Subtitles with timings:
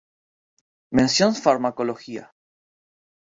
[0.97, 2.23] Mención Farmacología.